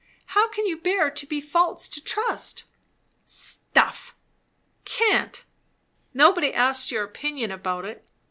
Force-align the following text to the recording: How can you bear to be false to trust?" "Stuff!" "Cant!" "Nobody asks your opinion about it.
How 0.33 0.47
can 0.47 0.65
you 0.65 0.77
bear 0.77 1.11
to 1.11 1.25
be 1.27 1.39
false 1.39 1.87
to 1.89 2.03
trust?" 2.03 2.63
"Stuff!" 3.23 4.15
"Cant!" 4.83 5.43
"Nobody 6.11 6.51
asks 6.51 6.89
your 6.91 7.03
opinion 7.03 7.51
about 7.51 7.85
it. 7.85 8.03